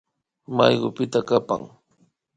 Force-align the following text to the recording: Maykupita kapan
Maykupita 0.55 1.19
kapan 1.29 1.61